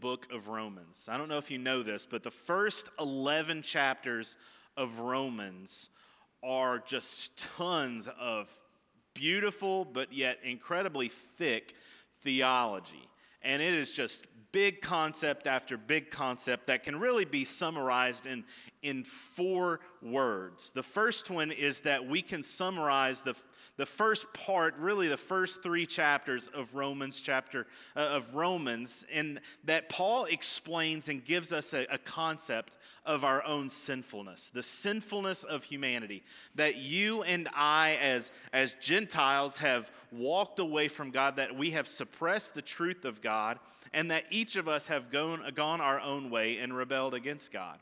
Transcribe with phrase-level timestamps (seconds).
[0.00, 1.08] book of Romans.
[1.10, 4.36] I don't know if you know this, but the first 11 chapters
[4.76, 5.90] of Romans
[6.42, 8.50] are just tons of
[9.14, 11.74] beautiful but yet incredibly thick
[12.20, 13.08] theology.
[13.42, 18.44] And it is just big concept after big concept that can really be summarized in,
[18.82, 20.70] in four words.
[20.70, 23.34] The first one is that we can summarize the,
[23.76, 27.66] the first part, really the first three chapters of Romans chapter
[27.96, 32.76] uh, of Romans, and that Paul explains and gives us a, a concept
[33.06, 36.22] of our own sinfulness, the sinfulness of humanity.
[36.54, 41.88] That you and I, as, as Gentiles, have walked away from God, that we have
[41.88, 43.58] suppressed the truth of God,
[43.92, 47.78] and that each of us have gone, gone our own way and rebelled against God.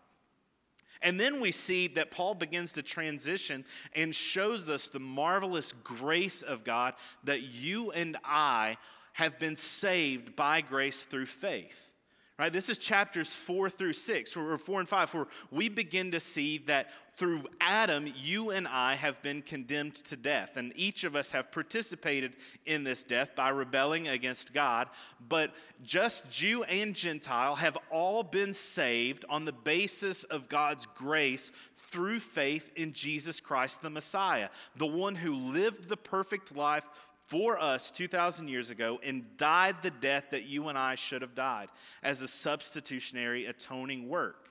[1.01, 6.43] And then we see that Paul begins to transition and shows us the marvelous grace
[6.43, 6.95] of God
[7.25, 8.79] that you and I
[9.13, 11.91] have been saved by grace through faith.
[12.39, 12.53] Right?
[12.53, 16.59] This is chapters four through six, or four and five, where we begin to see
[16.67, 20.57] that through Adam, you and I have been condemned to death.
[20.57, 24.89] And each of us have participated in this death by rebelling against God.
[25.29, 25.53] But
[25.83, 32.21] just Jew and Gentile have all been saved on the basis of God's grace through
[32.21, 36.87] faith in Jesus Christ the Messiah, the one who lived the perfect life
[37.27, 41.35] for us 2,000 years ago and died the death that you and I should have
[41.35, 41.69] died
[42.03, 44.48] as a substitutionary atoning work.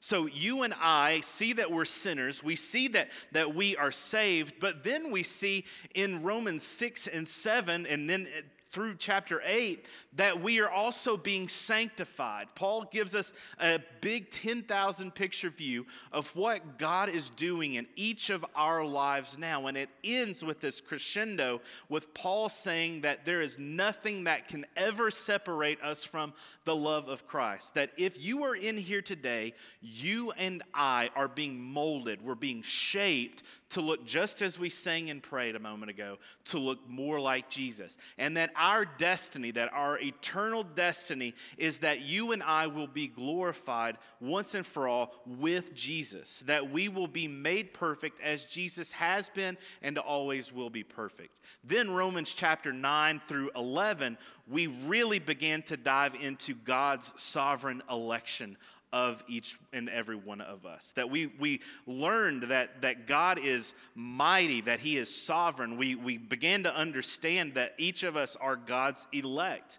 [0.00, 2.42] So you and I see that we're sinners.
[2.42, 7.26] We see that, that we are saved, but then we see in Romans 6 and
[7.26, 8.28] 7, and then
[8.70, 12.48] through chapter 8 that we are also being sanctified.
[12.54, 18.30] Paul gives us a big 10,000 picture view of what God is doing in each
[18.30, 19.66] of our lives now.
[19.66, 24.66] And it ends with this crescendo with Paul saying that there is nothing that can
[24.76, 26.32] ever separate us from
[26.64, 27.74] the love of Christ.
[27.74, 32.62] That if you are in here today, you and I are being molded, we're being
[32.62, 37.20] shaped to look just as we sang and prayed a moment ago, to look more
[37.20, 37.98] like Jesus.
[38.16, 43.06] And that our destiny, that our eternal destiny, is that you and I will be
[43.06, 46.40] glorified once and for all with Jesus.
[46.46, 51.34] That we will be made perfect as Jesus has been and always will be perfect.
[51.64, 54.16] Then, Romans chapter 9 through 11,
[54.46, 58.56] we really began to dive into God's sovereign election
[58.92, 60.92] of each and every one of us.
[60.92, 65.76] That we, we learned that, that God is mighty, that He is sovereign.
[65.76, 69.78] We, we began to understand that each of us are God's elect.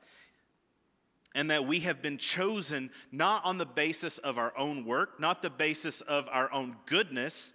[1.35, 5.41] And that we have been chosen not on the basis of our own work, not
[5.41, 7.53] the basis of our own goodness,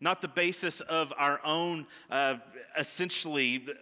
[0.00, 2.36] not the basis of our own uh,
[2.76, 3.74] essentially uh,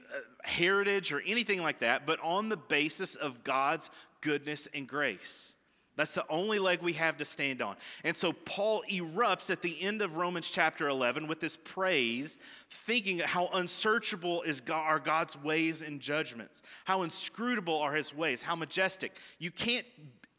[0.45, 3.91] heritage or anything like that, but on the basis of God's
[4.21, 5.57] goodness and grace.
[5.95, 7.77] That's the only leg we have to stand on.
[8.03, 12.39] And so Paul erupts at the end of Romans chapter 11 with this praise,
[12.71, 18.43] thinking how unsearchable is God, are God's ways and judgments, how inscrutable are his ways,
[18.43, 19.17] how majestic.
[19.39, 19.87] You can't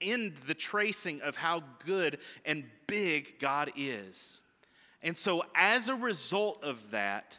[0.02, 4.42] end the tracing of how good and big God is.
[5.04, 7.38] And so, as a result of that,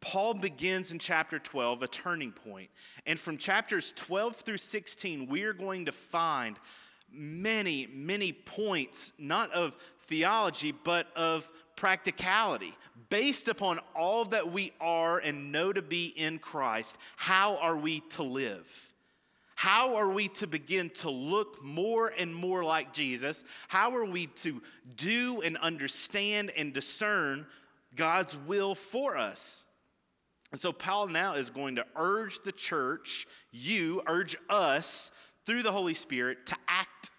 [0.00, 2.70] Paul begins in chapter 12 a turning point.
[3.06, 6.58] And from chapters 12 through 16, we are going to find
[7.12, 12.74] many, many points, not of theology, but of practicality.
[13.08, 18.00] Based upon all that we are and know to be in Christ, how are we
[18.10, 18.92] to live?
[19.54, 23.44] How are we to begin to look more and more like Jesus?
[23.68, 24.60] How are we to
[24.96, 27.46] do and understand and discern
[27.94, 29.64] God's will for us?
[30.50, 35.12] And so, Paul now is going to urge the church, you, urge us
[35.44, 37.10] through the Holy Spirit to act,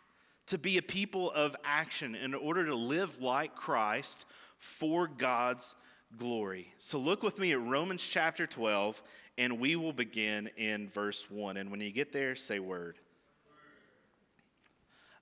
[0.47, 4.25] to be a people of action in order to live like Christ
[4.57, 5.75] for God's
[6.17, 6.73] glory.
[6.77, 9.01] So look with me at Romans chapter 12,
[9.37, 11.57] and we will begin in verse 1.
[11.57, 12.97] And when you get there, say word.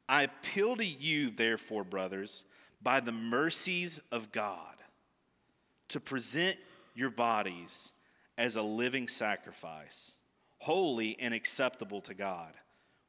[0.08, 2.46] I appeal to you, therefore, brothers,
[2.82, 4.76] by the mercies of God,
[5.90, 6.58] to present
[6.94, 7.94] your bodies
[8.38, 10.18] as a living sacrifice,
[10.58, 12.52] holy and acceptable to God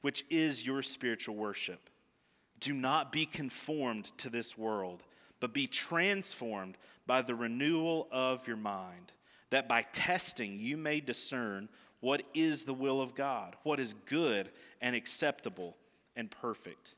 [0.02, 1.88] which is your spiritual worship.
[2.60, 5.02] Do not be conformed to this world,
[5.40, 6.76] but be transformed
[7.06, 9.12] by the renewal of your mind,
[9.50, 11.68] that by testing you may discern
[12.00, 14.50] what is the will of God, what is good
[14.80, 15.76] and acceptable
[16.14, 16.96] and perfect.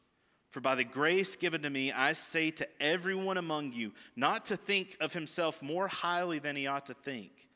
[0.49, 4.57] For by the grace given to me, I say to everyone among you not to
[4.57, 7.49] think of himself more highly than he ought to think,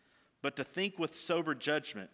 [0.42, 2.10] but to think with sober judgment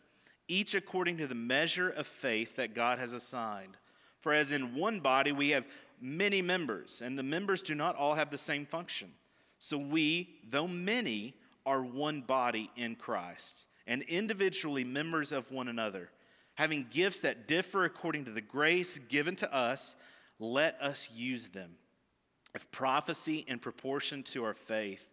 [0.48, 3.76] each according to the measure of faith that God has assigned.
[4.20, 5.66] For as in one body we have
[6.00, 9.12] many members, and the members do not all have the same function.
[9.58, 11.34] So we, though many,
[11.66, 16.10] are one body in Christ, and individually members of one another.
[16.54, 19.96] Having gifts that differ according to the grace given to us,
[20.38, 21.70] let us use them.
[22.54, 25.08] If prophecy in proportion to our faith,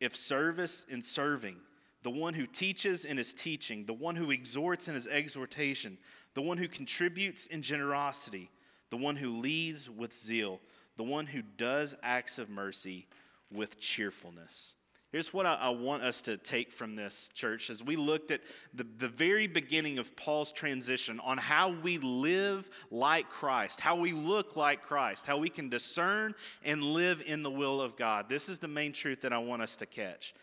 [0.00, 1.56] if service in serving,
[2.04, 5.96] the one who teaches in his teaching, the one who exhorts in his exhortation,
[6.34, 8.50] the one who contributes in generosity,
[8.90, 10.60] the one who leads with zeal,
[10.96, 13.08] the one who does acts of mercy
[13.50, 14.76] with cheerfulness.
[15.12, 18.40] Here's what I, I, want us to take from this, church, as we looked at
[18.74, 24.12] the, the very beginning of Paul's transition on how we live like Christ, how we
[24.12, 26.34] look like Christ, how we can discern
[26.64, 28.28] and live in the will of God.
[28.28, 30.34] This is the main truth that I want us to catch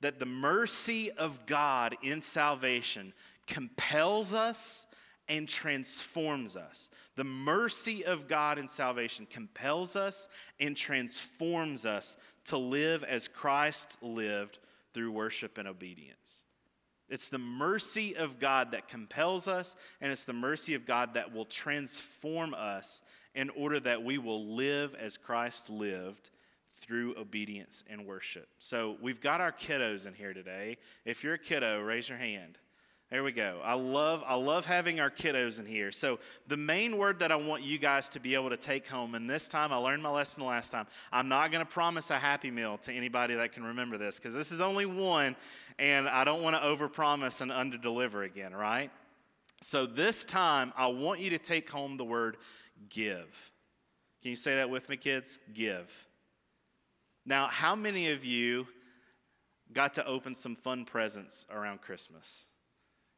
[0.00, 3.12] that the mercy of God in salvation
[3.46, 4.86] compels us
[5.28, 6.90] and transforms us.
[7.16, 10.28] The mercy of God in salvation compels us
[10.58, 14.58] and transforms us to live as Christ lived
[14.94, 16.44] through worship and obedience.
[17.08, 21.32] It's the mercy of God that compels us, and it's the mercy of God that
[21.32, 23.02] will transform us
[23.34, 26.30] in order that we will live as Christ lived
[26.88, 28.48] through obedience and worship.
[28.58, 30.78] So we've got our kiddos in here today.
[31.04, 32.56] If you're a kiddo, raise your hand.
[33.10, 33.60] There we go.
[33.62, 35.92] I love I love having our kiddos in here.
[35.92, 39.14] So the main word that I want you guys to be able to take home,
[39.14, 40.86] and this time I learned my lesson the last time.
[41.12, 44.34] I'm not going to promise a happy meal to anybody that can remember this because
[44.34, 45.36] this is only one,
[45.78, 48.90] and I don't want to overpromise and underdeliver again, right?
[49.60, 52.36] So this time I want you to take home the word
[52.90, 53.52] give.
[54.22, 55.38] Can you say that with me, kids?
[55.54, 56.07] Give.
[57.28, 58.66] Now, how many of you
[59.74, 62.46] got to open some fun presents around Christmas?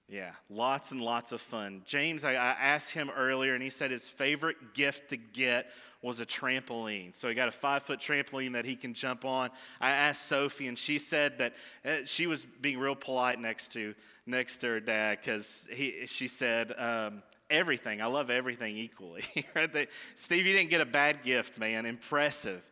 [0.09, 1.83] Yeah, lots and lots of fun.
[1.85, 5.71] James, I, I, asked him earlier, and he said his favorite gift to get
[6.03, 7.15] was a trampoline.
[7.15, 9.51] So he got a five foot trampoline that he can jump on.
[9.81, 11.55] I asked Sophie, and she said that
[11.85, 13.95] uh, she was being real polite next to
[14.27, 16.75] next to her dad because he she said.
[16.77, 18.01] Um, everything.
[18.01, 19.25] I love everything equally.
[20.15, 21.85] Steve, you didn't get a bad gift, man.
[21.85, 22.63] Impressive.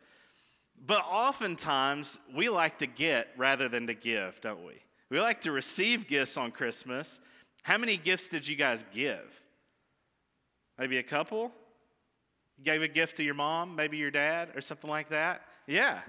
[0.86, 4.74] But oftentimes, we like to get rather than to give, don't we?
[5.10, 7.20] We like to receive gifts on Christmas.
[7.62, 9.42] How many gifts did you guys give?
[10.78, 11.52] Maybe a couple?
[12.56, 15.42] You gave a gift to your mom, maybe your dad, or something like that?
[15.66, 16.00] Yeah.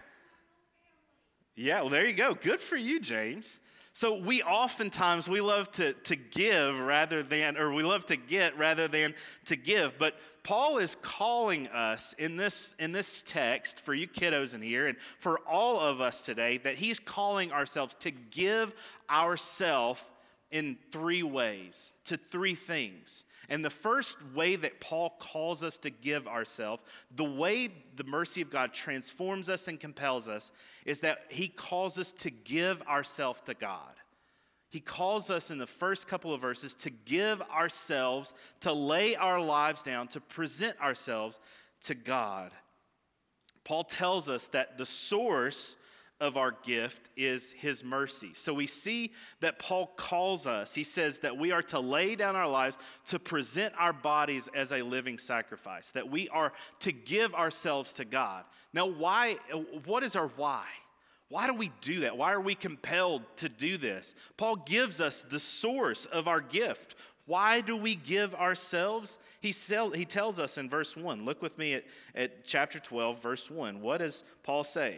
[1.55, 2.33] Yeah, well, there you go.
[2.33, 3.59] Good for you, James.
[3.99, 8.57] So we oftentimes we love to, to give rather than, or we love to get
[8.57, 9.13] rather than
[9.47, 9.97] to give.
[9.97, 14.87] But Paul is calling us in this, in this text for you kiddos in here
[14.87, 18.73] and for all of us today that he's calling ourselves to give
[19.09, 20.01] ourselves
[20.49, 23.25] in three ways, to three things.
[23.49, 26.83] And the first way that Paul calls us to give ourselves,
[27.15, 30.51] the way the mercy of God transforms us and compels us,
[30.85, 33.93] is that he calls us to give ourselves to God.
[34.69, 39.41] He calls us in the first couple of verses to give ourselves, to lay our
[39.41, 41.39] lives down, to present ourselves
[41.81, 42.51] to God.
[43.63, 45.75] Paul tells us that the source
[46.19, 48.31] of our gift is his mercy.
[48.33, 52.35] So we see that Paul calls us, he says that we are to lay down
[52.35, 52.77] our lives
[53.07, 58.05] to present our bodies as a living sacrifice, that we are to give ourselves to
[58.05, 58.43] God.
[58.73, 59.37] Now, why,
[59.85, 60.65] what is our why?
[61.29, 62.17] Why do we do that?
[62.17, 64.15] Why are we compelled to do this?
[64.35, 66.95] Paul gives us the source of our gift.
[67.27, 69.19] Why do we give ourselves?
[69.39, 71.25] He, sell, he tells us in verse 1.
[71.25, 73.79] Look with me at, at chapter 12, verse 1.
[73.81, 74.97] What does Paul say?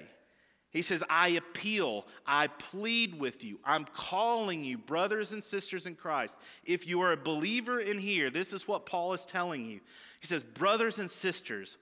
[0.72, 5.96] He says, I appeal, I plead with you, I'm calling you, brothers and sisters in
[5.96, 6.38] Christ.
[6.64, 9.82] If you are a believer in here, this is what Paul is telling you.
[10.22, 11.78] He says, Brothers and sisters,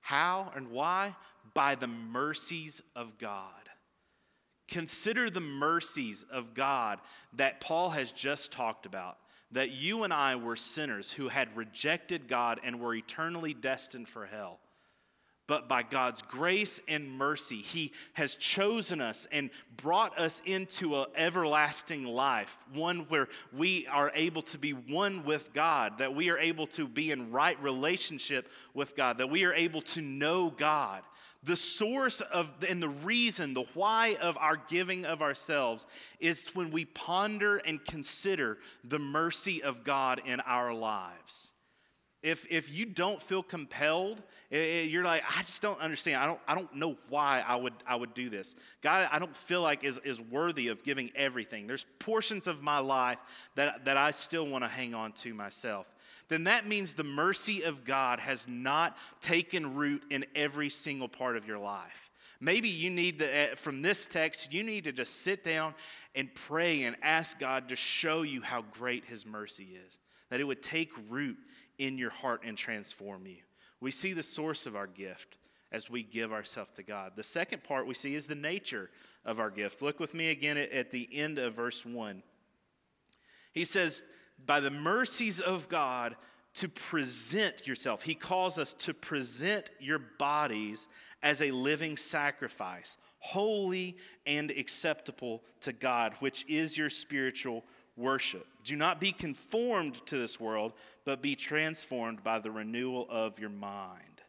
[0.00, 1.14] how and why?
[1.54, 3.46] By the mercies of God.
[4.66, 6.98] Consider the mercies of God
[7.34, 9.18] that Paul has just talked about.
[9.52, 14.24] That you and I were sinners who had rejected God and were eternally destined for
[14.24, 14.58] hell
[15.46, 21.06] but by God's grace and mercy, He has chosen us and brought us into an
[21.16, 26.38] everlasting life, one where we are able to be one with God, that we are
[26.38, 31.02] able to be in right relationship with God, that we are able to know God.
[31.44, 35.86] The source of and the reason, the why of our giving of ourselves
[36.20, 41.52] is when we ponder and consider the mercy of God in our lives
[42.22, 46.22] if, if you don't feel compelled, you're like, I just don't understand.
[46.22, 48.54] I don't, I don't know why I would, I would do this.
[48.80, 51.66] God, I don't feel like is, is worthy of giving everything.
[51.66, 53.18] There's portions of my life
[53.56, 55.92] that, that I still want to hang on to myself.
[56.28, 61.36] then that means the mercy of God has not taken root in every single part
[61.36, 62.10] of your life.
[62.38, 65.74] Maybe you need to, eh, from this text, you need to just sit down
[66.14, 69.98] and pray and ask God to show you how great His mercy is,
[70.28, 71.36] that it would take root
[71.78, 73.38] in your heart and transform you.
[73.80, 75.38] We see the source of our gift
[75.72, 77.12] as we give ourselves to God.
[77.16, 78.90] The second part we see is the nature
[79.24, 79.82] of our gift.
[79.82, 82.22] Look with me again at the end of verse 1.
[83.52, 84.04] He says,
[84.44, 86.16] By the mercies of God,
[86.54, 88.02] to present yourself.
[88.02, 90.86] He calls us to present your bodies
[91.22, 97.64] as a living sacrifice, holy and acceptable to God, which is your spiritual
[97.96, 98.46] worship.
[98.64, 100.72] Do not be conformed to this world,
[101.04, 104.22] but be transformed by the renewal of your mind.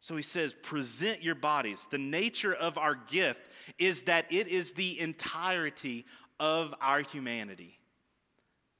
[0.00, 1.88] So he says, present your bodies.
[1.90, 3.42] The nature of our gift
[3.78, 6.04] is that it is the entirety
[6.38, 7.78] of our humanity.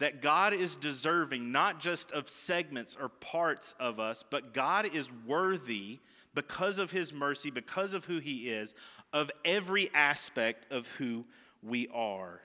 [0.00, 5.10] That God is deserving not just of segments or parts of us, but God is
[5.26, 6.00] worthy
[6.34, 8.74] because of his mercy, because of who he is,
[9.12, 11.24] of every aspect of who
[11.62, 12.40] we are.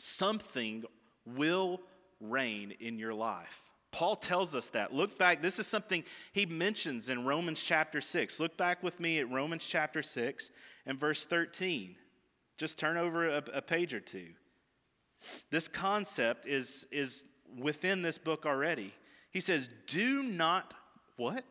[0.00, 0.84] Something
[1.26, 1.80] will
[2.20, 3.62] reign in your life.
[3.92, 4.94] Paul tells us that.
[4.94, 8.40] Look back, this is something he mentions in Romans chapter 6.
[8.40, 10.50] Look back with me at Romans chapter 6
[10.86, 11.96] and verse 13.
[12.56, 14.28] Just turn over a, a page or two.
[15.50, 17.24] This concept is, is
[17.58, 18.94] within this book already.
[19.32, 20.72] He says, Do not,
[21.16, 21.44] what?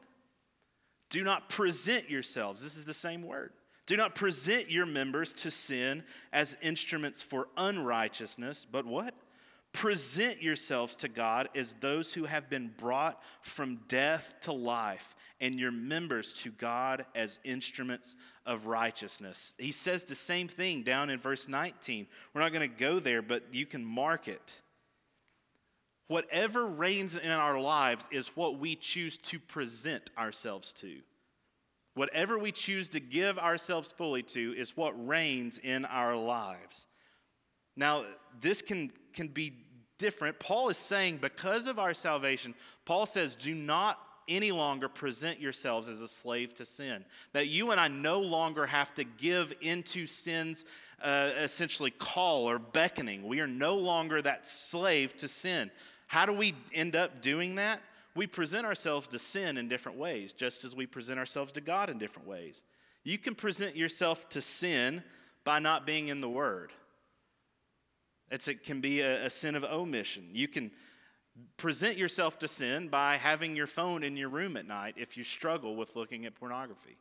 [1.09, 2.63] Do not present yourselves.
[2.63, 3.51] This is the same word.
[3.89, 9.15] Do not present your members to sin as instruments for unrighteousness, but what?
[9.73, 15.55] Present yourselves to God as those who have been brought from death to life, and
[15.55, 18.15] your members to God as instruments
[18.45, 19.55] of righteousness.
[19.57, 22.05] He says the same thing down in verse 19.
[22.35, 24.61] We're not going to go there, but you can mark it.
[26.09, 30.99] Whatever reigns in our lives is what we choose to present ourselves to.
[31.99, 36.87] Whatever we choose to give ourselves fully to is what reigns in our lives.
[37.75, 38.05] Now,
[38.39, 39.51] this can, can be
[39.97, 40.39] different.
[40.39, 45.89] Paul is saying, because of our salvation, Paul says, do not any longer present yourselves
[45.89, 47.03] as a slave to sin.
[47.33, 50.63] That you and I no longer have to give into sin's
[51.03, 53.27] uh, essentially call or beckoning.
[53.27, 55.69] We are no longer that slave to sin.
[56.07, 57.81] How do we end up doing that?
[58.15, 61.89] We present ourselves to sin in different ways, just as we present ourselves to God
[61.89, 62.63] in different ways.
[63.03, 65.03] You can present yourself to sin
[65.43, 66.71] by not being in the Word.
[68.31, 70.29] It's, it can be a, a sin of omission.
[70.33, 70.71] You can
[71.57, 75.23] present yourself to sin by having your phone in your room at night if you
[75.23, 76.97] struggle with looking at pornography.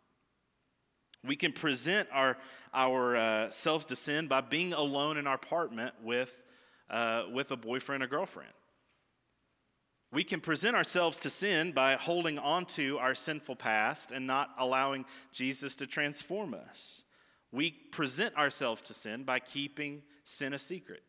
[1.24, 2.36] We can present our,
[2.74, 6.40] ourselves uh, to sin by being alone in our apartment with,
[6.88, 8.52] uh, with a boyfriend or girlfriend.
[10.10, 15.04] We can present ourselves to sin by holding onto our sinful past and not allowing
[15.32, 17.04] Jesus to transform us.
[17.52, 21.02] We present ourselves to sin by keeping sin a secret.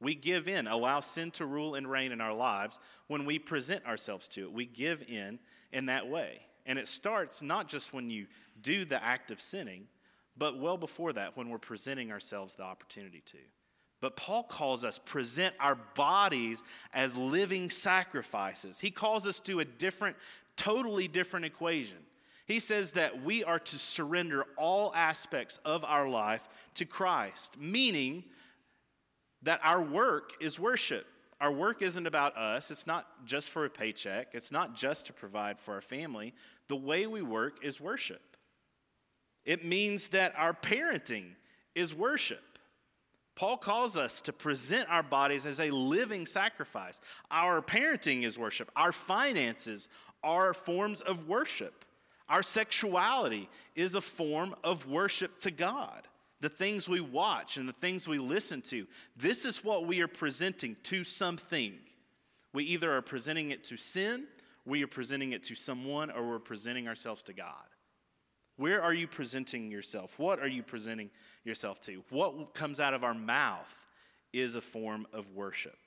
[0.00, 3.86] We give in, allow sin to rule and reign in our lives when we present
[3.86, 4.52] ourselves to it.
[4.52, 5.38] We give in
[5.72, 6.40] in that way.
[6.66, 8.26] And it starts not just when you
[8.60, 9.86] do the act of sinning,
[10.36, 13.38] but well before that when we're presenting ourselves the opportunity to.
[14.04, 18.78] But Paul calls us present our bodies as living sacrifices.
[18.78, 20.18] He calls us to a different,
[20.58, 21.96] totally different equation.
[22.44, 28.24] He says that we are to surrender all aspects of our life to Christ, meaning
[29.40, 31.06] that our work is worship.
[31.40, 35.14] Our work isn't about us, it's not just for a paycheck, it's not just to
[35.14, 36.34] provide for our family.
[36.68, 38.36] The way we work is worship.
[39.46, 41.36] It means that our parenting
[41.74, 42.53] is worship.
[43.36, 47.00] Paul calls us to present our bodies as a living sacrifice.
[47.30, 48.70] Our parenting is worship.
[48.76, 49.88] Our finances
[50.22, 51.84] are forms of worship.
[52.28, 56.06] Our sexuality is a form of worship to God.
[56.40, 58.86] The things we watch and the things we listen to,
[59.16, 61.74] this is what we are presenting to something.
[62.52, 64.26] We either are presenting it to sin,
[64.64, 67.64] we are presenting it to someone, or we're presenting ourselves to God.
[68.56, 70.18] Where are you presenting yourself?
[70.18, 71.10] What are you presenting
[71.44, 72.02] yourself to?
[72.10, 73.86] What comes out of our mouth
[74.32, 75.78] is a form of worship.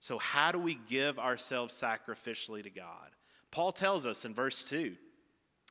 [0.00, 3.10] So, how do we give ourselves sacrificially to God?
[3.50, 4.96] Paul tells us in verse 2.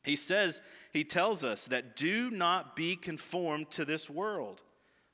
[0.03, 0.61] He says,
[0.93, 4.61] he tells us that do not be conformed to this world,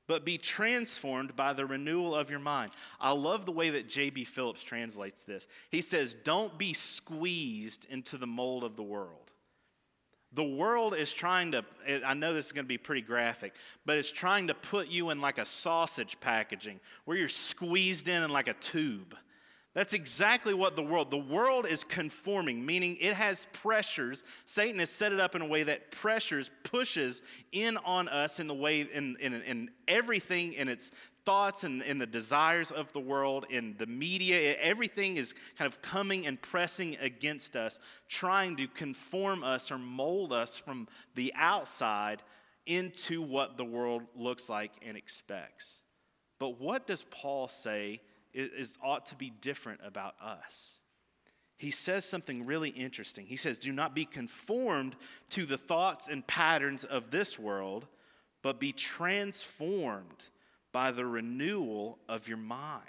[0.07, 2.71] but be transformed by the renewal of your mind.
[2.99, 4.25] I love the way that J.B.
[4.25, 5.47] Phillips translates this.
[5.69, 9.26] He says, don't be squeezed into the mold of the world.
[10.33, 11.63] The world is trying to,
[12.05, 13.53] I know this is going to be pretty graphic,
[13.85, 18.23] but it's trying to put you in like a sausage packaging where you're squeezed in
[18.23, 19.15] in like a tube.
[19.73, 24.23] That's exactly what the world, the world is conforming, meaning it has pressures.
[24.45, 28.47] Satan has set it up in a way that pressures, pushes in on us in
[28.47, 30.91] the way, in, in, in everything in its
[31.27, 34.55] thoughts and in the desires of the world, and the media.
[34.61, 40.31] Everything is kind of coming and pressing against us, trying to conform us or mold
[40.31, 42.23] us from the outside
[42.65, 45.81] into what the world looks like and expects.
[46.39, 47.99] But what does Paul say
[48.33, 50.79] is, is, ought to be different about us?
[51.57, 53.25] He says something really interesting.
[53.25, 54.95] He says, Do not be conformed
[55.31, 57.85] to the thoughts and patterns of this world,
[58.41, 60.23] but be transformed
[60.71, 62.83] by the renewal of your mind.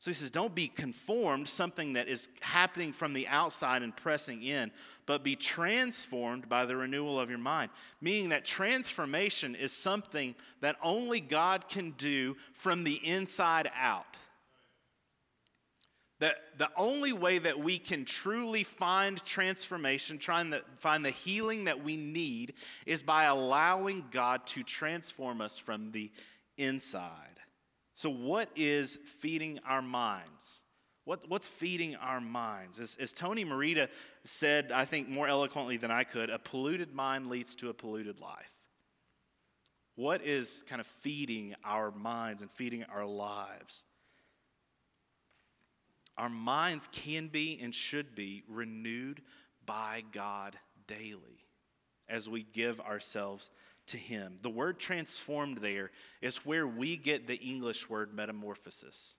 [0.00, 4.44] So he says, don't be conformed, something that is happening from the outside and pressing
[4.44, 4.70] in,
[5.06, 7.72] but be transformed by the renewal of your mind.
[8.00, 14.06] Meaning that transformation is something that only God can do from the inside out.
[16.20, 21.64] That the only way that we can truly find transformation, trying to find the healing
[21.64, 22.54] that we need,
[22.86, 26.12] is by allowing God to transform us from the
[26.58, 27.40] inside.
[27.94, 30.62] So, what is feeding our minds?
[31.04, 32.78] What, what's feeding our minds?
[32.80, 33.88] As, as Tony Merida
[34.24, 38.20] said, I think more eloquently than I could, a polluted mind leads to a polluted
[38.20, 38.52] life.
[39.94, 43.86] What is kind of feeding our minds and feeding our lives?
[46.18, 49.22] Our minds can be and should be renewed
[49.64, 51.46] by God daily
[52.08, 53.50] as we give ourselves
[53.88, 54.36] to him.
[54.42, 55.90] The word transformed there
[56.20, 59.16] is where we get the English word metamorphosis.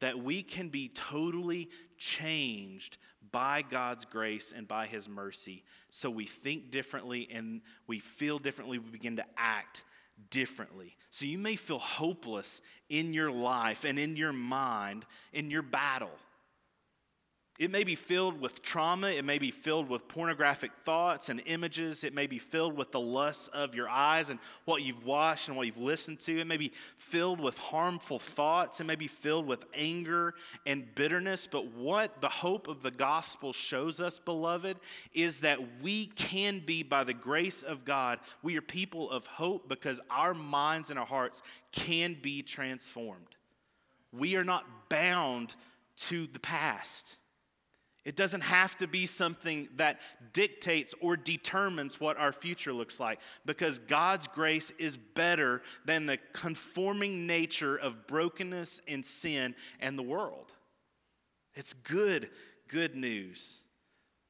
[0.00, 1.68] That we can be totally
[1.98, 2.96] changed
[3.32, 5.62] by God's grace and by his mercy.
[5.90, 8.78] So we think differently and we feel differently.
[8.78, 9.84] We begin to act
[10.30, 10.96] differently.
[11.10, 16.10] So you may feel hopeless in your life and in your mind, in your battle.
[17.60, 19.08] It may be filled with trauma.
[19.08, 22.04] It may be filled with pornographic thoughts and images.
[22.04, 25.58] It may be filled with the lusts of your eyes and what you've watched and
[25.58, 26.40] what you've listened to.
[26.40, 28.80] It may be filled with harmful thoughts.
[28.80, 30.32] It may be filled with anger
[30.64, 31.46] and bitterness.
[31.46, 34.78] But what the hope of the gospel shows us, beloved,
[35.12, 39.68] is that we can be, by the grace of God, we are people of hope
[39.68, 41.42] because our minds and our hearts
[41.72, 43.36] can be transformed.
[44.14, 45.56] We are not bound
[46.08, 47.18] to the past.
[48.04, 50.00] It doesn't have to be something that
[50.32, 56.18] dictates or determines what our future looks like because God's grace is better than the
[56.32, 60.52] conforming nature of brokenness and sin and the world.
[61.54, 62.30] It's good,
[62.68, 63.62] good news.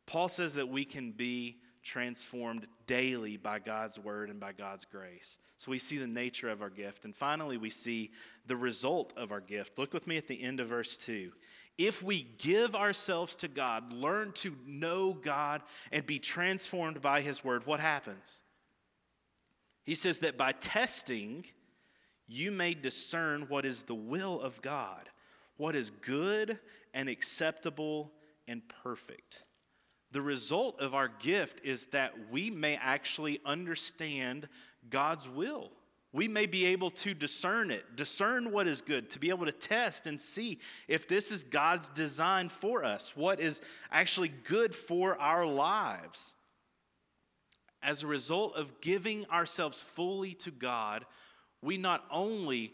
[0.06, 5.38] Paul says that we can be transformed daily by God's word and by God's grace.
[5.56, 7.04] So we see the nature of our gift.
[7.04, 8.10] And finally, we see
[8.46, 9.78] the result of our gift.
[9.78, 11.30] Look with me at the end of verse 2
[11.78, 17.44] if we give ourselves to God, learn to know God, and be transformed by His
[17.44, 18.42] Word, what happens?
[19.84, 21.44] He says that by testing,
[22.28, 25.08] you may discern what is the will of God,
[25.56, 26.58] what is good
[26.94, 28.12] and acceptable
[28.46, 29.44] and perfect.
[30.12, 34.48] The result of our gift is that we may actually understand
[34.88, 35.70] God's will.
[36.12, 39.52] We may be able to discern it, discern what is good, to be able to
[39.52, 43.60] test and see if this is God's design for us, what is
[43.92, 46.34] actually good for our lives.
[47.82, 51.06] As a result of giving ourselves fully to God,
[51.62, 52.72] we not only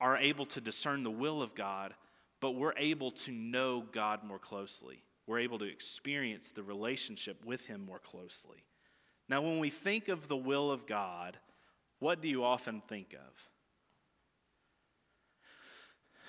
[0.00, 1.94] are able to discern the will of God,
[2.40, 5.02] but we're able to know God more closely.
[5.26, 8.64] We're able to experience the relationship with Him more closely.
[9.28, 11.36] Now, when we think of the will of God,
[12.00, 13.32] what do you often think of?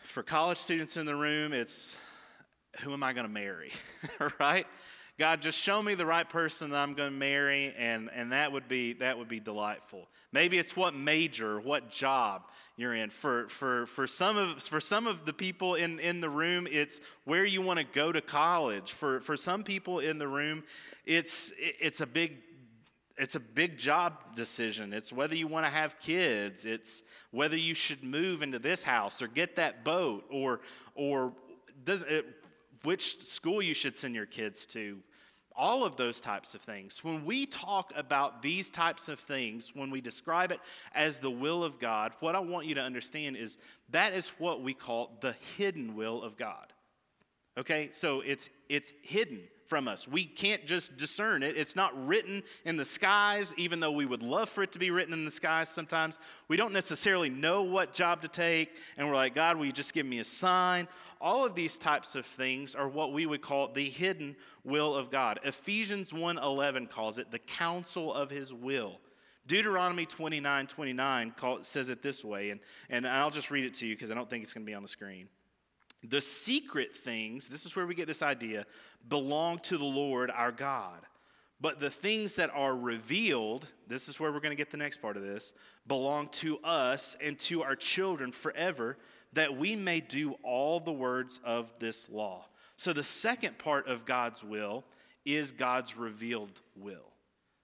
[0.03, 1.97] For college students in the room, it's
[2.81, 3.71] who am I going to marry,
[4.39, 4.67] right?
[5.17, 8.51] God, just show me the right person that I'm going to marry, and, and that
[8.51, 10.07] would be that would be delightful.
[10.33, 12.43] Maybe it's what major, what job
[12.75, 13.09] you're in.
[13.09, 17.01] For for for some of for some of the people in, in the room, it's
[17.25, 18.91] where you want to go to college.
[18.91, 20.63] For for some people in the room,
[21.05, 22.37] it's it's a big
[23.21, 24.93] it's a big job decision.
[24.93, 26.65] It's whether you want to have kids.
[26.65, 30.61] It's whether you should move into this house or get that boat or
[30.95, 31.31] or
[31.83, 32.25] does it,
[32.83, 34.97] which school you should send your kids to.
[35.55, 37.03] All of those types of things.
[37.03, 40.59] When we talk about these types of things, when we describe it
[40.95, 44.63] as the will of God, what I want you to understand is that is what
[44.63, 46.73] we call the hidden will of God.
[47.55, 47.89] Okay?
[47.91, 50.05] So it's it's hidden from us.
[50.05, 51.55] We can't just discern it.
[51.55, 54.91] It's not written in the skies, even though we would love for it to be
[54.91, 56.19] written in the skies sometimes.
[56.49, 59.93] We don't necessarily know what job to take, and we're like, God, will you just
[59.93, 60.89] give me a sign?
[61.21, 65.09] All of these types of things are what we would call the hidden will of
[65.09, 65.39] God.
[65.45, 68.99] Ephesians 1:11 calls it the counsel of his will.
[69.47, 73.87] Deuteronomy 29 29 call, says it this way, and, and I'll just read it to
[73.87, 75.29] you because I don't think it's going to be on the screen.
[76.03, 78.65] The secret things, this is where we get this idea,
[79.07, 80.99] belong to the Lord our God.
[81.59, 85.01] But the things that are revealed, this is where we're going to get the next
[85.01, 85.53] part of this,
[85.87, 88.97] belong to us and to our children forever,
[89.33, 92.45] that we may do all the words of this law.
[92.77, 94.83] So the second part of God's will
[95.23, 97.11] is God's revealed will.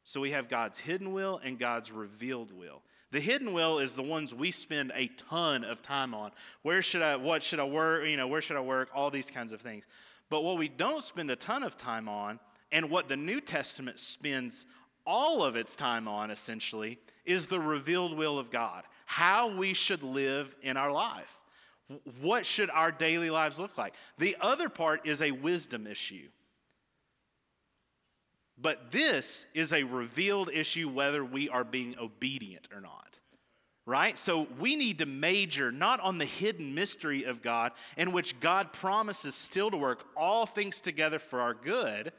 [0.04, 2.84] So we have God's hidden will and God's revealed will.
[3.12, 6.32] The hidden will is the ones we spend a ton of time on.
[6.62, 9.32] Where should I, what should I work, you know, where should I work, all these
[9.32, 9.88] kinds of things.
[10.30, 12.40] But what we don't spend a ton of time on,
[12.72, 14.66] and what the New Testament spends
[15.06, 18.84] all of its time on essentially, is the revealed will of God.
[19.06, 21.40] How we should live in our life.
[22.22, 23.94] What should our daily lives look like?
[24.18, 26.28] The other part is a wisdom issue.
[28.58, 33.17] But this is a revealed issue whether we are being obedient or not.
[33.88, 34.18] Right?
[34.18, 38.74] So we need to major not on the hidden mystery of God, in which God
[38.74, 42.12] promises still to work all things together for our good.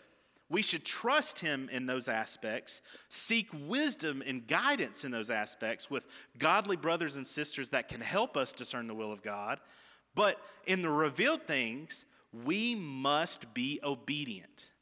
[0.49, 6.07] We should trust Him in those aspects, seek wisdom and guidance in those aspects with
[6.39, 9.61] godly brothers and sisters that can help us discern the will of God.
[10.15, 14.73] But in the revealed things, we must be obedient.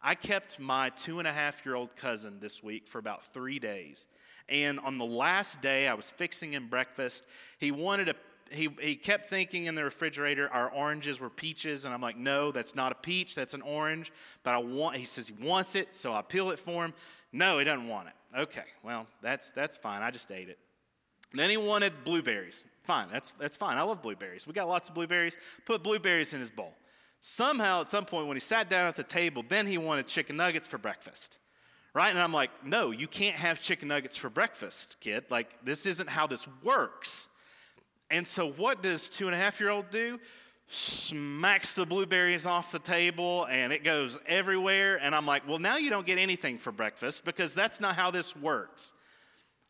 [0.00, 3.58] I kept my two and a half year old cousin this week for about three
[3.58, 4.06] days.
[4.48, 7.24] And on the last day, I was fixing him breakfast.
[7.58, 8.14] He wanted a
[8.52, 11.84] he, he kept thinking in the refrigerator our oranges were peaches.
[11.84, 14.12] And i'm like no that's not a peach that's an orange.
[14.44, 16.94] But i want he says he wants it so i peel it for him.
[17.32, 18.14] No he doesn't want it.
[18.38, 20.02] Okay well that's that's fine.
[20.02, 20.58] I just ate it.
[21.32, 22.66] And then he wanted blueberries.
[22.82, 23.78] Fine that's that's fine.
[23.78, 24.46] I love blueberries.
[24.46, 25.36] We got lots of blueberries.
[25.64, 26.72] Put blueberries in his bowl.
[27.20, 30.36] Somehow, at some point, when he sat down at the table, then he wanted chicken
[30.36, 31.38] nuggets for breakfast.
[31.96, 32.10] Right?
[32.10, 35.24] And I'm like, no, you can't have chicken nuggets for breakfast, kid.
[35.30, 37.30] Like, this isn't how this works.
[38.10, 40.20] And so, what does two and a half year old do?
[40.66, 44.96] Smacks the blueberries off the table and it goes everywhere.
[45.00, 48.10] And I'm like, well, now you don't get anything for breakfast because that's not how
[48.10, 48.92] this works.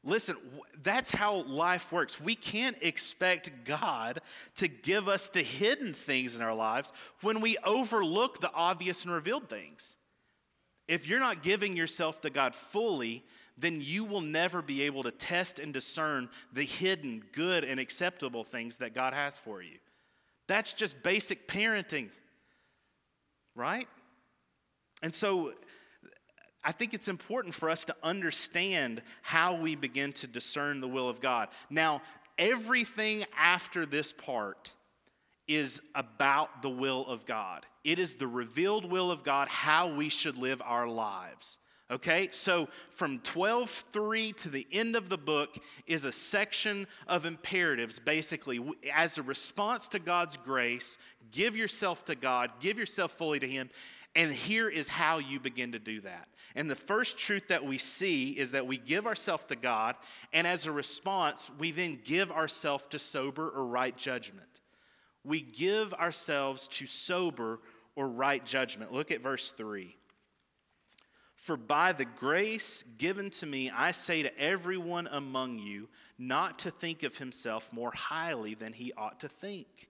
[0.03, 0.35] Listen,
[0.83, 2.21] that's how life works.
[2.21, 4.21] We can't expect God
[4.57, 9.15] to give us the hidden things in our lives when we overlook the obvious and
[9.15, 9.97] revealed things.
[10.89, 13.25] If you're not giving yourself to God fully,
[13.59, 18.45] then you will never be able to test and discern the hidden, good, and acceptable
[18.45, 19.79] things that God has for you.
[20.47, 22.11] That's just basic parenting,
[23.55, 23.89] right?
[25.03, 25.55] And so
[26.63, 31.09] I think it's important for us to understand how we begin to discern the will
[31.09, 31.49] of God.
[31.71, 32.03] Now,
[32.39, 34.73] everything after this part
[35.49, 37.67] is about the will of God.
[37.85, 41.59] It is the revealed will of God, how we should live our lives.
[41.89, 45.57] Okay, so from 12:3 to the end of the book
[45.87, 48.01] is a section of imperatives.
[48.01, 48.61] Basically,
[48.93, 50.99] as a response to God's grace,
[51.31, 53.71] give yourself to God, give yourself fully to Him,
[54.17, 56.29] and here is how you begin to do that.
[56.57, 59.95] And the first truth that we see is that we give ourselves to God,
[60.33, 64.56] and as a response, we then give ourselves to sober or right judgment.
[65.27, 67.61] We give ourselves to sober
[67.95, 68.93] or right judgment.
[68.93, 69.97] Look at verse 3.
[71.35, 76.71] For by the grace given to me, I say to everyone among you not to
[76.71, 79.89] think of himself more highly than he ought to think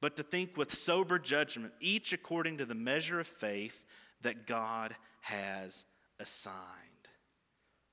[0.00, 3.84] but to think with sober judgment, each according to the measure of faith
[4.22, 5.84] that God has
[6.20, 6.56] assigned.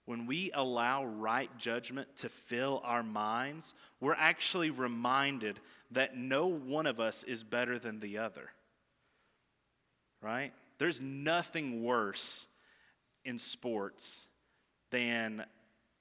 [0.06, 5.60] When we allow right judgment to fill our minds, we're actually reminded
[5.92, 8.52] that no one of us is better than the other.
[10.22, 10.54] Right?
[10.78, 12.48] There's nothing worse
[13.24, 14.28] in sports
[14.92, 15.44] than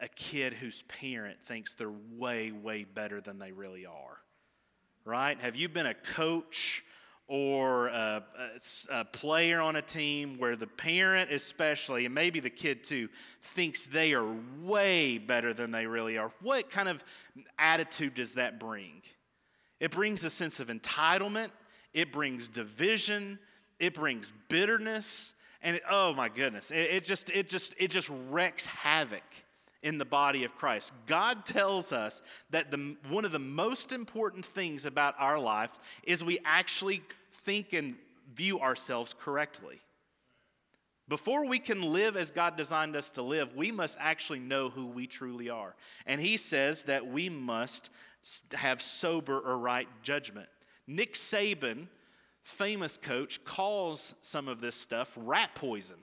[0.00, 4.18] a kid whose parent thinks they're way, way better than they really are
[5.04, 5.38] right?
[5.40, 6.84] Have you been a coach
[7.26, 12.50] or a, a, a, player on a team where the parent, especially, and maybe the
[12.50, 13.08] kid too,
[13.42, 14.26] thinks they are
[14.60, 16.30] way better than they really are?
[16.42, 17.02] What kind of
[17.58, 19.02] attitude does that bring?
[19.80, 21.48] It brings a sense of entitlement,
[21.94, 23.38] it brings division,
[23.78, 25.34] it brings bitterness.
[25.62, 29.22] And it, oh my goodness, it, it just it just it just wrecks havoc
[29.84, 30.92] in the body of Christ.
[31.06, 36.24] God tells us that the, one of the most important things about our life is
[36.24, 37.94] we actually think and
[38.34, 39.78] view ourselves correctly.
[41.06, 44.86] Before we can live as God designed us to live, we must actually know who
[44.86, 45.76] we truly are.
[46.06, 47.90] And he says that we must
[48.54, 50.48] have sober or right judgment.
[50.86, 51.88] Nick Saban,
[52.42, 55.98] famous coach, calls some of this stuff rat poison,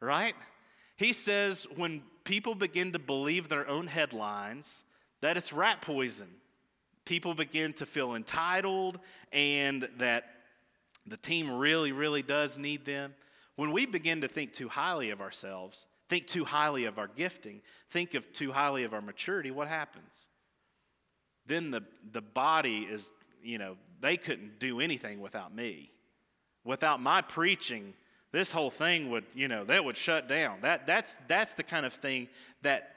[0.00, 0.34] right?
[0.96, 4.84] He says when people begin to believe their own headlines,
[5.20, 6.28] that it's rat poison.
[7.04, 8.98] People begin to feel entitled
[9.32, 10.24] and that
[11.06, 13.14] the team really, really does need them.
[13.56, 17.60] When we begin to think too highly of ourselves, think too highly of our gifting,
[17.90, 20.28] think of too highly of our maturity, what happens?
[21.46, 21.82] Then the,
[22.12, 23.10] the body is,
[23.42, 25.90] you know, they couldn't do anything without me.
[26.64, 27.94] Without my preaching,
[28.32, 30.58] this whole thing would, you know, that would shut down.
[30.62, 32.28] That, that's, that's the kind of thing
[32.62, 32.88] that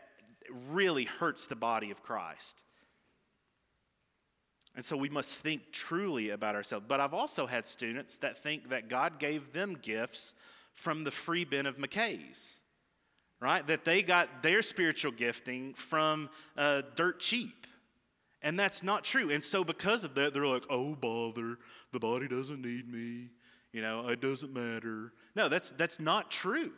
[0.71, 2.63] really hurts the body of Christ.
[4.75, 6.85] And so we must think truly about ourselves.
[6.87, 10.33] But I've also had students that think that God gave them gifts
[10.73, 12.59] from the free bin of McKay's,
[13.39, 13.65] right?
[13.67, 17.67] That they got their spiritual gifting from uh, dirt cheap.
[18.41, 19.31] And that's not true.
[19.31, 21.57] And so because of that, they're like, oh, bother,
[21.91, 23.29] the body doesn't need me.
[23.71, 25.13] You know, it doesn't matter.
[25.35, 26.71] No, that's, that's not true.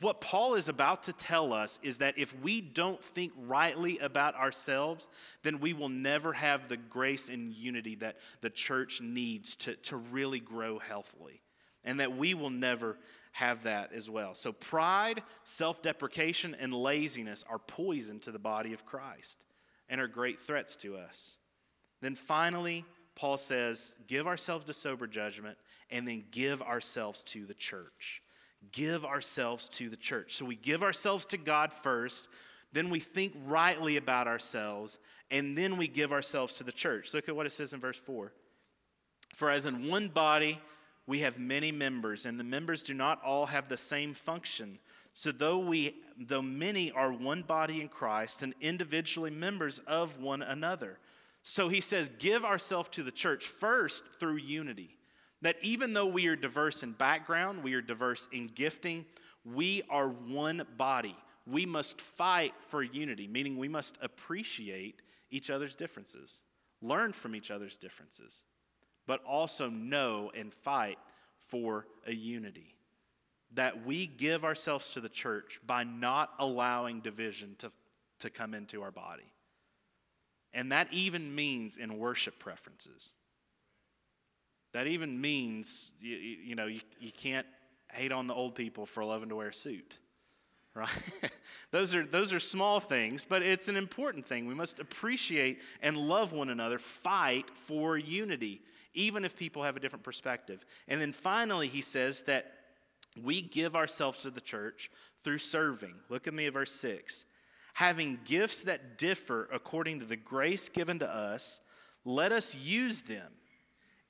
[0.00, 4.34] What Paul is about to tell us is that if we don't think rightly about
[4.36, 5.08] ourselves,
[5.42, 9.98] then we will never have the grace and unity that the church needs to, to
[9.98, 11.42] really grow healthily.
[11.84, 12.96] And that we will never
[13.32, 14.34] have that as well.
[14.34, 19.44] So, pride, self deprecation, and laziness are poison to the body of Christ
[19.90, 21.38] and are great threats to us.
[22.00, 25.58] Then finally, Paul says, give ourselves to sober judgment
[25.90, 28.22] and then give ourselves to the church
[28.72, 30.34] give ourselves to the church.
[30.34, 32.28] So we give ourselves to God first,
[32.72, 34.98] then we think rightly about ourselves,
[35.30, 37.14] and then we give ourselves to the church.
[37.14, 38.32] Look at what it says in verse 4.
[39.34, 40.60] For as in one body
[41.06, 44.78] we have many members, and the members do not all have the same function.
[45.12, 50.42] So though we though many are one body in Christ and individually members of one
[50.42, 50.98] another.
[51.42, 54.93] So he says, give ourselves to the church first through unity.
[55.44, 59.04] That even though we are diverse in background, we are diverse in gifting,
[59.44, 61.14] we are one body.
[61.46, 66.44] We must fight for unity, meaning we must appreciate each other's differences,
[66.80, 68.44] learn from each other's differences,
[69.06, 70.98] but also know and fight
[71.36, 72.74] for a unity.
[73.52, 77.70] That we give ourselves to the church by not allowing division to,
[78.20, 79.30] to come into our body.
[80.54, 83.12] And that even means in worship preferences.
[84.74, 87.46] That even means, you, you know, you, you can't
[87.92, 89.98] hate on the old people for loving to wear a suit
[90.74, 90.88] right?
[91.70, 94.46] Those are those are small things but it's an important thing.
[94.46, 98.60] We must appreciate and love one another fight for unity
[98.92, 100.66] even if people have a different perspective.
[100.88, 102.52] And then finally he says that
[103.22, 104.90] we give ourselves to the church
[105.22, 105.94] through serving.
[106.08, 107.24] Look at me at verse 6
[107.74, 111.60] having gifts that differ according to the grace given to us
[112.04, 113.30] let us use them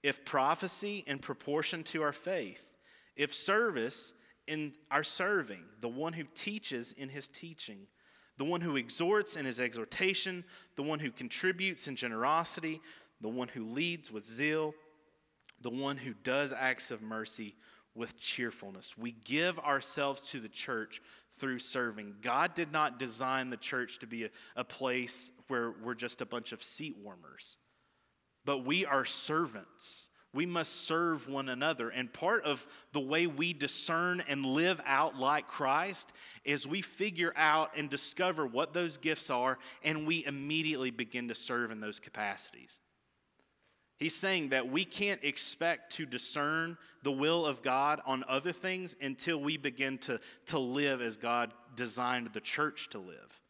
[0.04, 2.76] if prophecy in proportion to our faith,
[3.16, 4.12] if service
[4.46, 7.86] in our serving, the one who teaches in his teaching,
[8.36, 10.44] the one who exhorts in his exhortation,
[10.76, 12.82] the one who contributes in generosity,
[13.22, 14.74] the one who leads with zeal,
[15.62, 17.54] the one who does acts of mercy
[17.94, 18.98] with cheerfulness.
[18.98, 21.00] We give ourselves to the church
[21.38, 22.16] through serving.
[22.20, 26.26] God did not design the church to be a, a place where we're just a
[26.26, 27.56] bunch of seat warmers
[28.44, 30.10] but we are servants.
[30.32, 31.90] We must serve one another.
[31.90, 36.12] And part of the way we discern and live out like Christ
[36.44, 41.36] is we figure out and discover what those gifts are, and we immediately begin to
[41.36, 42.80] serve in those capacities.
[43.96, 48.96] He's saying that we can't expect to discern the will of God on other things
[49.00, 53.40] until we begin to, to live as God designed the church to live.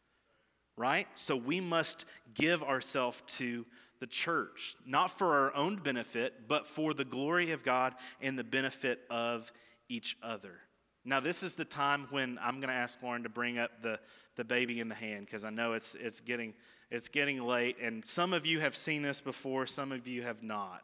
[0.77, 1.07] Right?
[1.15, 2.05] So we must
[2.35, 3.65] give ourselves to
[3.99, 8.43] the church, not for our own benefit, but for the glory of God and the
[8.43, 9.51] benefit of
[9.89, 10.59] each other.
[11.05, 13.99] Now, this is the time when I'm going to ask Lauren to bring up the,
[14.35, 16.53] the baby in the hand because I know it's, it's, getting,
[16.89, 20.41] it's getting late, and some of you have seen this before, some of you have
[20.41, 20.81] not.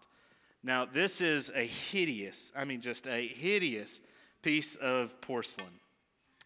[0.63, 3.99] Now, this is a hideous, I mean, just a hideous
[4.43, 5.80] piece of porcelain.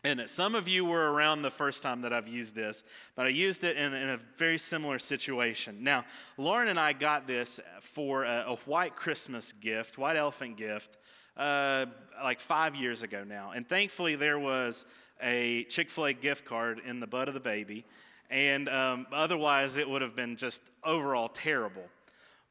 [0.05, 2.83] And some of you were around the first time that I've used this,
[3.15, 5.83] but I used it in, in a very similar situation.
[5.83, 6.05] Now,
[6.37, 10.99] Lauren and I got this for a, a white Christmas gift, white elephant gift,
[11.35, 11.87] uh,
[12.23, 13.53] like five years ago now.
[13.55, 14.85] And thankfully, there was
[15.23, 17.83] a Chick fil A gift card in the butt of the baby.
[18.29, 21.89] And um, otherwise, it would have been just overall terrible.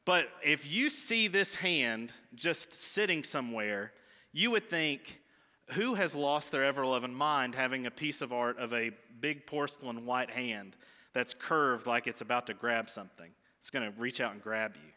[0.03, 3.93] But if you see this hand just sitting somewhere,
[4.33, 5.21] you would think,
[5.69, 9.47] Who has lost their ever loving mind having a piece of art of a big
[9.47, 10.75] porcelain white hand
[11.13, 13.31] that's curved like it's about to grab something?
[13.59, 14.91] It's going to reach out and grab you.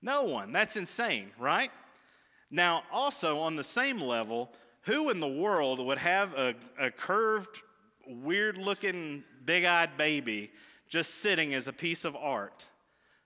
[0.00, 0.52] No one.
[0.52, 1.70] That's insane, right?
[2.50, 4.50] Now, also on the same level,
[4.82, 7.60] who in the world would have a, a curved,
[8.06, 10.50] weird looking, big eyed baby
[10.88, 12.66] just sitting as a piece of art?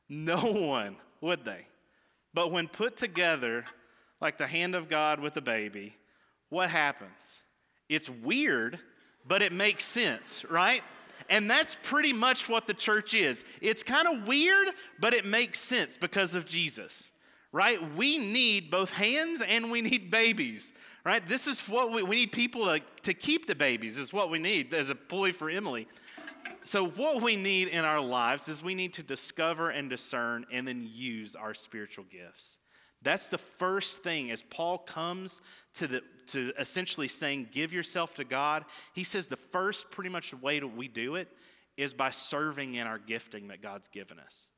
[0.08, 1.66] No one, would they?
[2.34, 3.64] But when put together,
[4.20, 5.96] like the hand of God with a baby,
[6.48, 7.42] what happens?
[7.88, 8.78] It's weird,
[9.26, 10.82] but it makes sense, right?
[11.30, 13.44] And that's pretty much what the church is.
[13.60, 14.68] It's kind of weird,
[15.00, 17.12] but it makes sense because of Jesus,
[17.52, 17.80] right?
[17.96, 20.72] We need both hands and we need babies,
[21.04, 21.26] right?
[21.26, 24.38] This is what we, we need people to, to keep the babies, is what we
[24.38, 25.88] need as a pulley for Emily.
[26.60, 30.66] So, what we need in our lives is we need to discover and discern and
[30.66, 32.58] then use our spiritual gifts.
[33.04, 35.40] That's the first thing as Paul comes
[35.74, 38.64] to, the, to essentially saying, give yourself to God.
[38.94, 41.28] He says the first pretty much way that we do it
[41.76, 44.48] is by serving in our gifting that God's given us.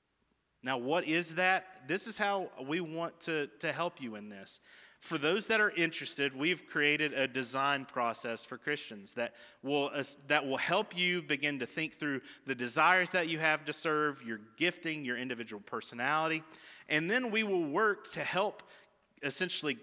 [0.63, 1.67] Now, what is that?
[1.87, 4.61] This is how we want to, to help you in this.
[5.01, 9.91] For those that are interested, we've created a design process for Christians that will,
[10.29, 14.23] that will help you begin to think through the desires that you have to serve,
[14.23, 16.43] your gifting, your individual personality.
[16.89, 18.63] And then we will work to help
[19.23, 19.79] essentially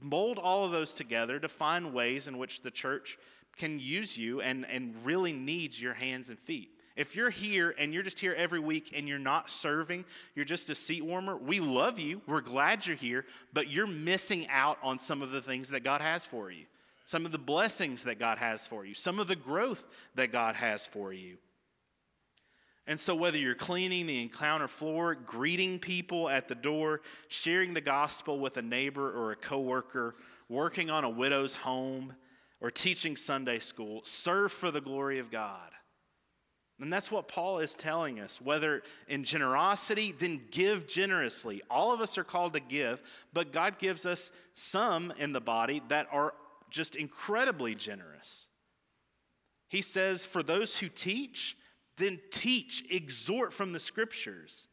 [0.00, 3.18] mold all of those together to find ways in which the church
[3.56, 6.70] can use you and, and really needs your hands and feet.
[6.96, 10.70] If you're here and you're just here every week and you're not serving, you're just
[10.70, 12.22] a seat warmer, we love you.
[12.26, 16.00] We're glad you're here, but you're missing out on some of the things that God
[16.00, 16.64] has for you,
[17.04, 20.56] some of the blessings that God has for you, some of the growth that God
[20.56, 21.36] has for you.
[22.86, 27.80] And so, whether you're cleaning the encounter floor, greeting people at the door, sharing the
[27.80, 30.14] gospel with a neighbor or a coworker,
[30.48, 32.14] working on a widow's home,
[32.60, 35.72] or teaching Sunday school, serve for the glory of God.
[36.80, 38.40] And that's what Paul is telling us.
[38.40, 41.62] Whether in generosity, then give generously.
[41.70, 45.82] All of us are called to give, but God gives us some in the body
[45.88, 46.34] that are
[46.68, 48.48] just incredibly generous.
[49.68, 51.56] He says, for those who teach,
[51.96, 54.68] then teach, exhort from the scriptures.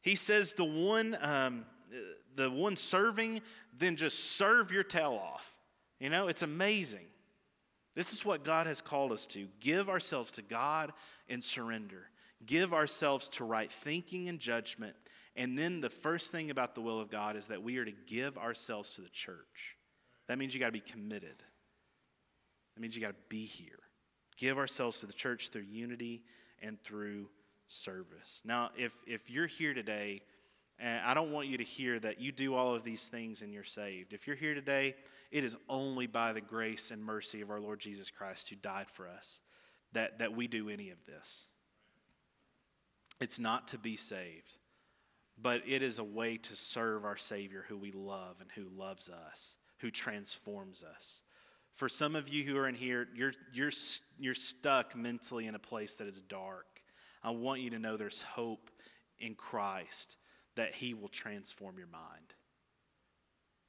[0.00, 1.66] He says the one, um,
[2.34, 3.42] the one serving,
[3.76, 5.54] then just serve your tail off.
[5.98, 7.06] You know, it's amazing.
[8.00, 10.94] This is what God has called us to give ourselves to God
[11.28, 12.08] and surrender,
[12.46, 14.96] give ourselves to right thinking and judgment.
[15.36, 17.92] And then the first thing about the will of God is that we are to
[18.06, 19.76] give ourselves to the church.
[20.28, 21.42] That means you got to be committed,
[22.74, 23.80] that means you got to be here
[24.38, 26.22] give ourselves to the church through unity
[26.62, 27.28] and through
[27.68, 28.40] service.
[28.46, 30.22] Now, if, if you're here today,
[30.80, 33.52] and I don't want you to hear that you do all of these things and
[33.52, 34.12] you're saved.
[34.12, 34.94] If you're here today,
[35.30, 38.86] it is only by the grace and mercy of our Lord Jesus Christ who died
[38.90, 39.42] for us
[39.92, 41.46] that, that we do any of this.
[43.20, 44.56] It's not to be saved,
[45.40, 49.10] but it is a way to serve our Savior who we love and who loves
[49.10, 51.22] us, who transforms us.
[51.74, 53.72] For some of you who are in here, you're, you're,
[54.18, 56.80] you're stuck mentally in a place that is dark.
[57.22, 58.70] I want you to know there's hope
[59.18, 60.16] in Christ
[60.56, 62.34] that He will transform your mind.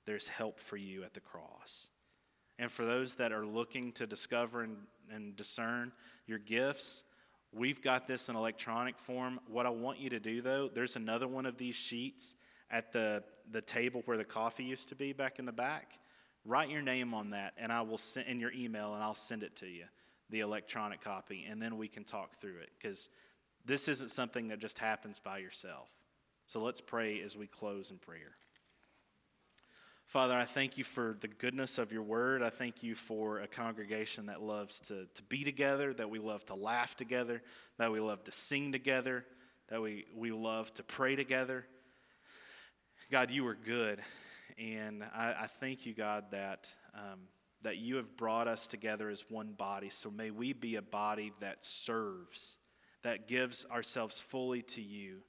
[0.06, 1.90] There's help for you at the cross.
[2.58, 4.78] And for those that are looking to discover and,
[5.12, 5.92] and discern
[6.28, 7.04] your gifts,
[7.52, 9.40] we've got this in electronic form.
[9.48, 12.36] What I want you to do, though, there's another one of these sheets
[12.70, 15.98] at the, the table where the coffee used to be back in the back.
[16.46, 19.44] Write your name on that, and I will send in your email, and I'll send
[19.44, 19.86] it to you,
[20.30, 23.10] the electronic copy, and then we can talk through it because
[23.66, 25.90] this isn't something that just happens by yourself.
[26.52, 28.36] So let's pray as we close in prayer.
[30.06, 32.44] Father, I thank you for the goodness of your word.
[32.44, 36.46] I thank you for a congregation that loves to, to be together, that we love
[36.48, 37.42] to laugh together,
[37.78, 39.24] that we love to sing together,
[39.70, 41.66] that we, we love to pray together.
[43.10, 44.02] God, you are good.
[44.60, 47.20] And I, I thank you, God, that, um,
[47.62, 49.90] that you have brought us together as one body.
[49.90, 52.58] So may we be a body that serves,
[53.04, 55.22] that gives ourselves fully to you.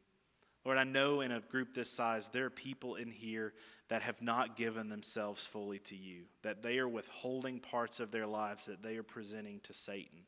[0.65, 3.53] Lord, I know in a group this size, there are people in here
[3.89, 8.27] that have not given themselves fully to you, that they are withholding parts of their
[8.27, 10.21] lives that they are presenting to Satan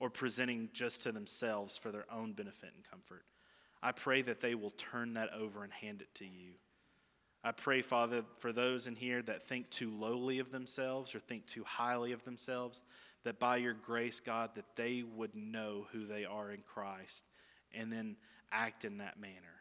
[0.00, 3.24] or presenting just to themselves for their own benefit and comfort.
[3.82, 6.52] I pray that they will turn that over and hand it to you.
[7.44, 11.46] I pray, Father, for those in here that think too lowly of themselves or think
[11.46, 12.80] too highly of themselves,
[13.24, 17.26] that by your grace, God, that they would know who they are in Christ
[17.72, 18.16] and then
[18.50, 19.53] act in that manner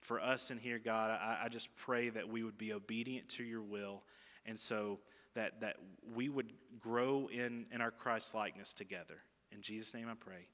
[0.00, 3.44] for us in here, God, I, I just pray that we would be obedient to
[3.44, 4.02] your will.
[4.46, 4.98] And so
[5.34, 5.76] that, that
[6.14, 9.18] we would grow in, in our Christ likeness together.
[9.52, 10.48] In Jesus' name I pray.